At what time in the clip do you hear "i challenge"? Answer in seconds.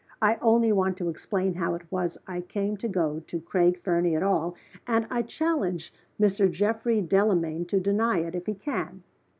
5.11-5.93